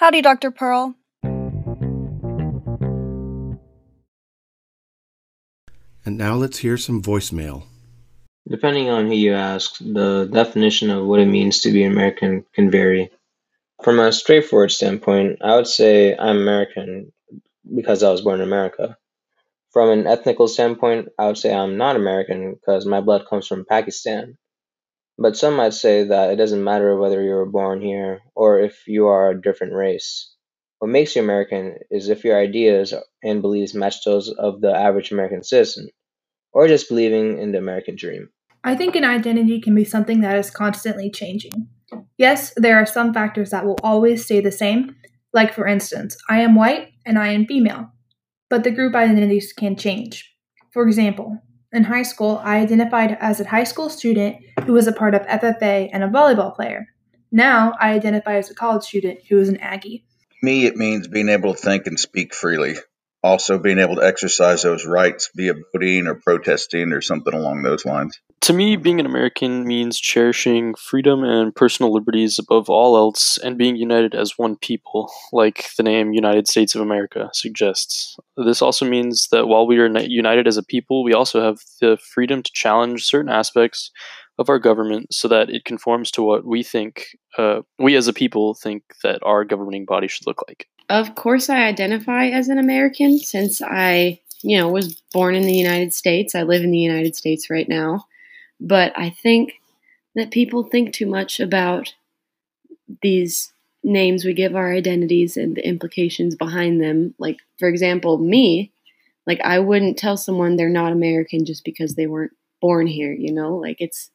[0.00, 0.50] Howdy, Dr.
[0.50, 0.94] Pearl.
[6.06, 7.64] And now let's hear some voicemail.
[8.48, 12.70] Depending on who you ask, the definition of what it means to be American can
[12.70, 13.10] vary.
[13.84, 17.12] From a straightforward standpoint, I would say I'm American
[17.76, 18.96] because I was born in America.
[19.70, 23.66] From an ethnical standpoint, I would say I'm not American because my blood comes from
[23.66, 24.38] Pakistan.
[25.22, 28.88] But some might say that it doesn't matter whether you were born here or if
[28.88, 30.34] you are a different race.
[30.78, 35.12] What makes you American is if your ideas and beliefs match those of the average
[35.12, 35.90] American citizen,
[36.54, 38.30] or just believing in the American dream.
[38.64, 41.68] I think an identity can be something that is constantly changing.
[42.16, 44.96] Yes, there are some factors that will always stay the same,
[45.34, 47.92] like for instance, I am white and I am female,
[48.48, 50.34] but the group identities can change.
[50.72, 51.42] For example,
[51.72, 55.22] in high school, I identified as a high school student who was a part of
[55.22, 56.88] FFA and a volleyball player.
[57.32, 60.04] Now, I identify as a college student who is an Aggie
[60.42, 62.76] me, it means being able to think and speak freely.
[63.22, 67.84] Also, being able to exercise those rights via voting or protesting or something along those
[67.84, 68.18] lines.
[68.42, 73.58] To me, being an American means cherishing freedom and personal liberties above all else and
[73.58, 78.16] being united as one people, like the name United States of America suggests.
[78.38, 81.98] This also means that while we are united as a people, we also have the
[82.14, 83.90] freedom to challenge certain aspects
[84.38, 88.12] of our government so that it conforms to what we think, uh, we as a
[88.14, 90.66] people think that our governing body should look like.
[90.90, 95.56] Of course, I identify as an American since I, you know, was born in the
[95.56, 96.34] United States.
[96.34, 98.06] I live in the United States right now.
[98.60, 99.54] But I think
[100.16, 101.94] that people think too much about
[103.02, 103.52] these
[103.82, 107.14] names we give our identities and the implications behind them.
[107.18, 108.72] Like, for example, me,
[109.26, 113.32] like, I wouldn't tell someone they're not American just because they weren't born here, you
[113.32, 113.56] know?
[113.56, 114.10] Like, it's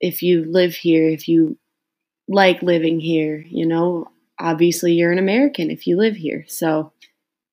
[0.00, 1.58] if you live here, if you
[2.28, 4.08] like living here, you know,
[4.38, 6.44] obviously you're an American if you live here.
[6.48, 6.92] So,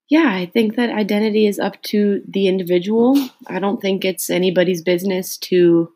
[0.09, 3.17] yeah, I think that identity is up to the individual.
[3.47, 5.93] I don't think it's anybody's business to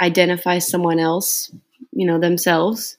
[0.00, 1.50] identify someone else,
[1.92, 2.96] you know, themselves.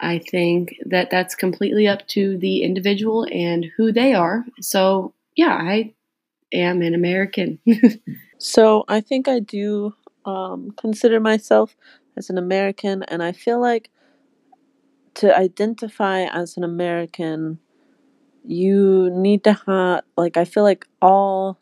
[0.00, 4.44] I think that that's completely up to the individual and who they are.
[4.60, 5.94] So, yeah, I
[6.52, 7.58] am an American.
[8.38, 11.76] so, I think I do um, consider myself
[12.16, 13.90] as an American, and I feel like
[15.18, 17.58] to identify as an American,
[18.44, 21.58] you need to have, like, I feel like all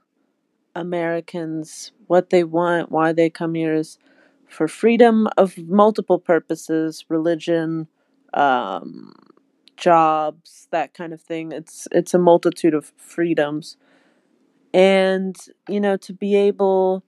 [0.75, 3.97] Americans, what they want, why they come here is
[4.47, 7.89] for freedom of multiple purposes religion,
[8.35, 9.15] um,
[9.79, 11.51] jobs, that kind of thing.
[11.51, 13.79] It's, it's a multitude of freedoms.
[14.75, 15.35] And,
[15.67, 17.05] you know, to be able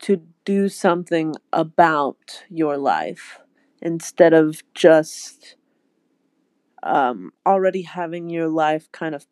[0.00, 3.38] to do something about your life
[3.80, 5.56] instead of just
[6.82, 9.26] um, already having your life kind of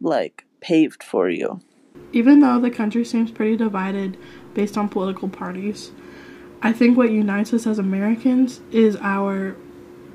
[0.00, 1.60] like paved for you.
[2.12, 4.16] Even though the country seems pretty divided
[4.54, 5.92] based on political parties,
[6.62, 9.56] I think what unites us as Americans is our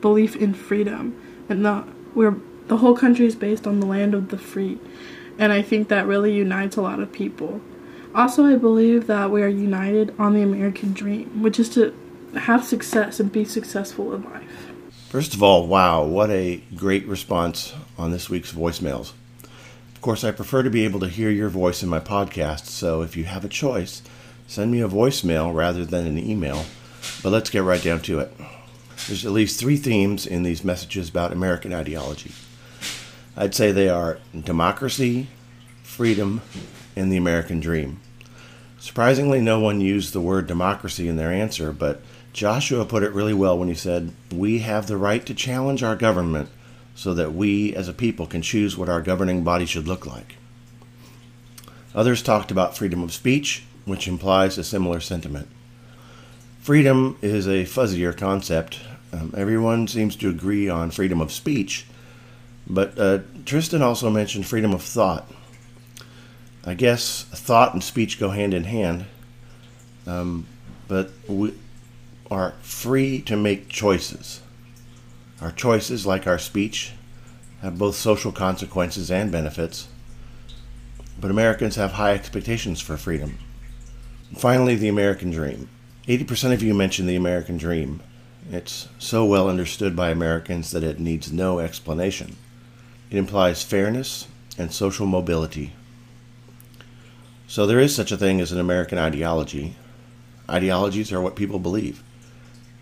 [0.01, 1.19] belief in freedom
[1.49, 1.85] and the
[2.15, 2.35] we're
[2.67, 4.79] the whole country is based on the land of the free.
[5.37, 7.61] And I think that really unites a lot of people.
[8.13, 11.93] Also, I believe that we are united on the American dream, which is to
[12.35, 14.71] have success and be successful in life.
[15.09, 19.11] First of all, wow, what a great response on this week's voicemails.
[19.93, 23.01] Of course, I prefer to be able to hear your voice in my podcast, so
[23.01, 24.01] if you have a choice,
[24.47, 26.65] send me a voicemail rather than an email.
[27.21, 28.31] But let's get right down to it.
[29.07, 32.31] There's at least three themes in these messages about American ideology.
[33.35, 35.27] I'd say they are democracy,
[35.83, 36.41] freedom,
[36.95, 37.99] and the American dream.
[38.81, 42.01] Surprisingly, no one used the word democracy in their answer, but
[42.33, 45.95] Joshua put it really well when he said, We have the right to challenge our
[45.95, 46.49] government
[46.95, 50.35] so that we as a people can choose what our governing body should look like.
[51.93, 55.47] Others talked about freedom of speech, which implies a similar sentiment.
[56.59, 58.79] Freedom is a fuzzier concept.
[59.13, 61.85] Um, everyone seems to agree on freedom of speech,
[62.65, 65.31] but uh, Tristan also mentioned freedom of thought.
[66.65, 69.05] I guess thought and speech go hand in hand,
[70.05, 70.45] um,
[70.87, 71.53] but we
[72.29, 74.41] are free to make choices.
[75.41, 76.93] Our choices, like our speech,
[77.61, 79.87] have both social consequences and benefits,
[81.19, 83.39] but Americans have high expectations for freedom.
[84.35, 85.67] Finally, the American dream.
[86.07, 88.01] 80% of you mentioned the American dream.
[88.51, 92.37] It's so well understood by Americans that it needs no explanation.
[93.09, 94.27] It implies fairness
[94.57, 95.73] and social mobility.
[97.51, 99.75] So there is such a thing as an American ideology.
[100.49, 102.01] Ideologies are what people believe.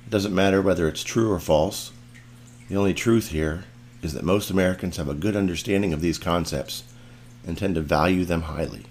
[0.05, 1.91] It doesn't matter whether it's true or false.
[2.67, 3.63] The only truth here
[4.03, 6.83] is that most Americans have a good understanding of these concepts
[7.47, 8.83] and tend to value them highly.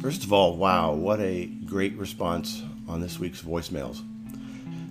[0.00, 4.04] First of all, wow, what a great response on this week's voicemails.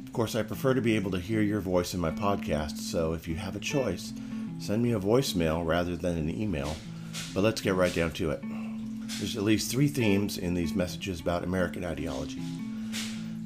[0.05, 3.13] Of course, I prefer to be able to hear your voice in my podcast, so
[3.13, 4.11] if you have a choice,
[4.59, 6.75] send me a voicemail rather than an email.
[7.33, 8.41] But let's get right down to it.
[9.19, 12.41] There's at least three themes in these messages about American ideology.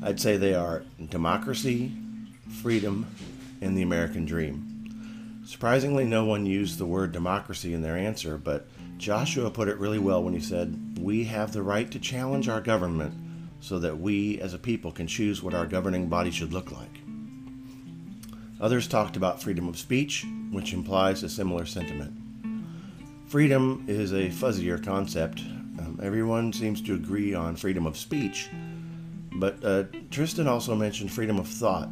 [0.01, 1.91] I'd say they are democracy,
[2.61, 3.05] freedom,
[3.61, 4.65] and the American dream.
[5.45, 8.67] Surprisingly, no one used the word democracy in their answer, but
[8.97, 12.61] Joshua put it really well when he said, We have the right to challenge our
[12.61, 13.13] government
[13.59, 16.99] so that we as a people can choose what our governing body should look like.
[18.61, 22.13] Others talked about freedom of speech, which implies a similar sentiment.
[23.27, 25.39] Freedom is a fuzzier concept.
[25.39, 28.49] Um, everyone seems to agree on freedom of speech,
[29.33, 31.89] but uh, Tristan also mentioned freedom of thought.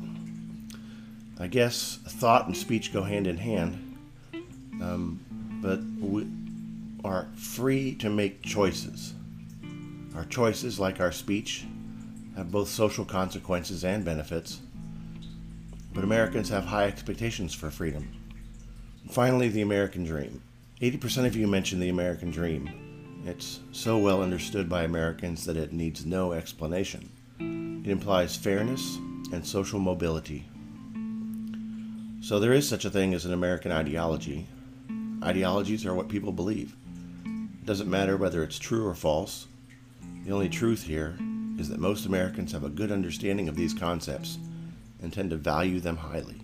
[1.39, 3.97] I guess thought and speech go hand in hand,
[4.81, 5.19] um,
[5.61, 6.27] but we
[7.05, 9.13] are free to make choices.
[10.15, 11.65] Our choices, like our speech,
[12.35, 14.59] have both social consequences and benefits,
[15.97, 18.07] but Americans have high expectations for freedom.
[19.09, 20.43] finally, the American dream.
[20.79, 23.23] 80% of you mentioned the American dream.
[23.25, 27.09] It's so well understood by Americans that it needs no explanation.
[27.83, 28.97] It implies fairness
[29.33, 30.47] and social mobility.
[32.21, 34.45] So there is such a thing as an American ideology.
[35.23, 36.75] Ideologies are what people believe.
[37.25, 39.47] It doesn't matter whether it's true or false.
[40.25, 41.17] The only truth here
[41.57, 44.37] is that most Americans have a good understanding of these concepts
[45.01, 46.41] and tend to value them highly.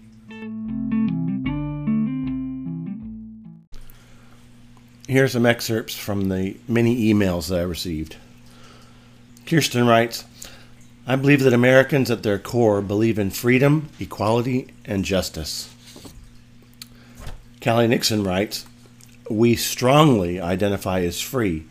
[5.07, 8.15] Here are some excerpts from the many emails that I received.
[9.45, 10.23] Kirsten writes,
[11.05, 15.73] I believe that Americans at their core believe in freedom, equality, and justice.
[17.61, 18.65] Callie Nixon writes,
[19.29, 21.65] We strongly identify as free,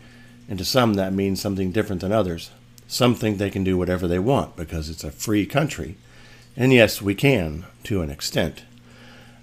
[0.47, 2.51] and to some that means something different than others.
[2.87, 5.97] Some think they can do whatever they want because it's a free country.
[6.55, 8.63] And yes, we can, to an extent.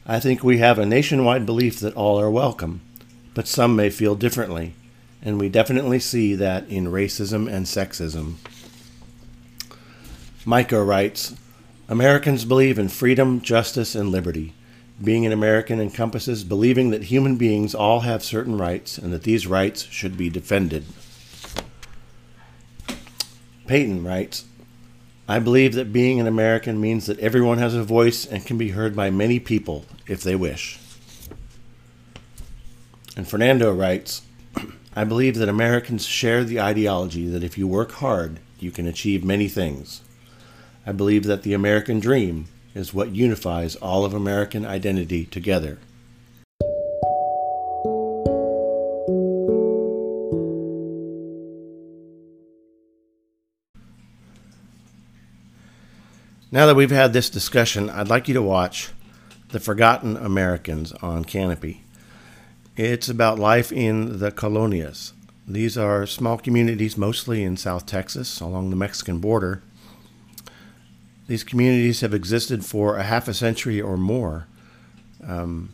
[0.06, 2.82] I think we have a nationwide belief that all are welcome,
[3.34, 4.74] but some may feel differently,
[5.22, 8.34] and we definitely see that in racism and sexism.
[10.44, 11.34] Micah writes
[11.88, 14.54] Americans believe in freedom, justice, and liberty.
[15.02, 19.46] Being an American encompasses believing that human beings all have certain rights and that these
[19.46, 20.84] rights should be defended.
[23.66, 24.44] Peyton writes
[25.30, 28.70] I believe that being an American means that everyone has a voice and can be
[28.70, 30.80] heard by many people if they wish.
[33.16, 34.22] And Fernando writes
[34.96, 39.22] I believe that Americans share the ideology that if you work hard, you can achieve
[39.22, 40.00] many things.
[40.84, 45.78] I believe that the American dream is what unifies all of American identity together.
[56.52, 58.90] Now that we've had this discussion, I'd like you to watch
[59.50, 61.82] The Forgotten Americans on Kanopy.
[62.76, 65.12] It's about life in the colonias.
[65.46, 69.62] These are small communities, mostly in South Texas, along the Mexican border.
[71.28, 74.48] These communities have existed for a half a century or more.
[75.24, 75.72] Um,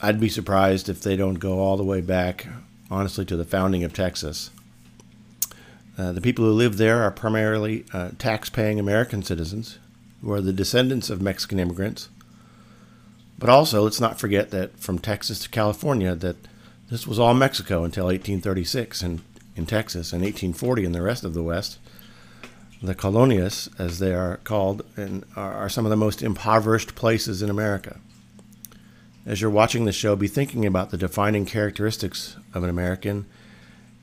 [0.00, 2.46] I'd be surprised if they don't go all the way back,
[2.90, 4.48] honestly, to the founding of Texas.
[5.98, 9.78] Uh, the people who live there are primarily uh, tax paying American citizens
[10.20, 12.08] who are the descendants of Mexican immigrants.
[13.38, 16.36] But also, let's not forget that from Texas to California, that
[16.90, 19.20] this was all Mexico until 1836 in,
[19.54, 21.78] in Texas and 1840 in the rest of the West.
[22.82, 27.42] The colonias, as they are called, and are, are some of the most impoverished places
[27.42, 27.98] in America.
[29.26, 33.26] As you're watching the show, be thinking about the defining characteristics of an American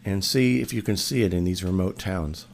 [0.06, 2.46] and see if you can see it in these remote towns.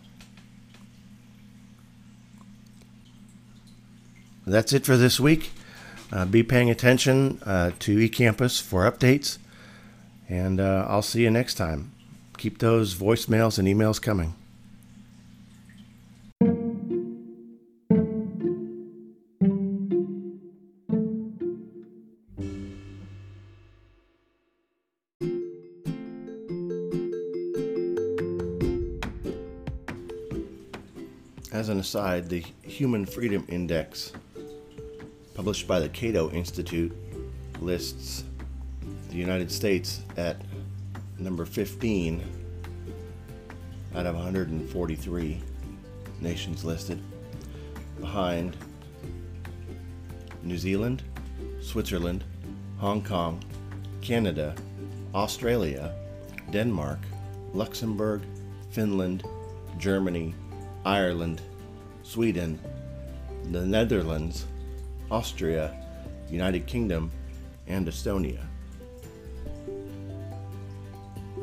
[4.45, 5.51] That's it for this week.
[6.11, 9.37] Uh, be paying attention uh, to eCampus for updates,
[10.27, 11.93] and uh, I'll see you next time.
[12.37, 14.33] Keep those voicemails and emails coming.
[31.53, 34.13] As an aside, the Human Freedom Index
[35.41, 36.95] published by the Cato Institute,
[37.61, 38.25] lists
[39.09, 40.39] the United States at
[41.17, 42.23] number 15
[43.95, 45.41] out of 143
[46.21, 47.01] nations listed.
[47.99, 48.55] behind
[50.43, 51.01] New Zealand,
[51.59, 52.23] Switzerland,
[52.77, 53.43] Hong Kong,
[53.99, 54.53] Canada,
[55.15, 55.91] Australia,
[56.51, 56.99] Denmark,
[57.55, 58.21] Luxembourg,
[58.69, 59.23] Finland,
[59.79, 60.35] Germany,
[60.85, 61.41] Ireland,
[62.03, 62.59] Sweden,
[63.51, 64.45] the Netherlands,
[65.11, 65.75] Austria,
[66.29, 67.11] United Kingdom,
[67.67, 68.39] and Estonia.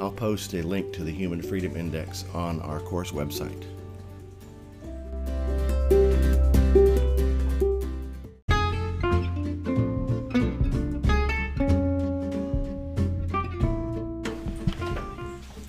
[0.00, 3.64] I'll post a link to the Human Freedom Index on our course website.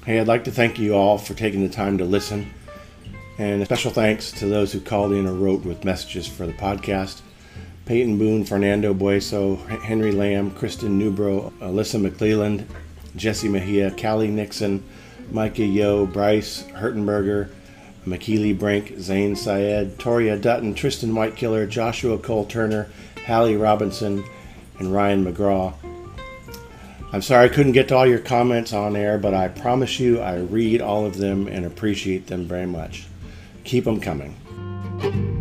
[0.06, 2.52] Hey, I'd like to thank you all for taking the time to listen.
[3.38, 6.54] And a special thanks to those who called in or wrote with messages for the
[6.54, 7.22] podcast.
[7.90, 12.64] Peyton Boone, Fernando Bueso, Henry Lamb, Kristen Newbro, Alyssa McClelland,
[13.16, 14.84] Jesse Mejia, Callie Nixon,
[15.32, 17.50] Micah Yo, Bryce Hertenberger,
[18.06, 22.90] McKeely Brink, Zane Syed, Toria Dutton, Tristan Whitekiller, Joshua Cole Turner,
[23.26, 24.24] Hallie Robinson,
[24.78, 25.74] and Ryan McGraw.
[27.12, 30.20] I'm sorry I couldn't get to all your comments on air, but I promise you
[30.20, 33.08] I read all of them and appreciate them very much.
[33.64, 35.39] Keep them coming.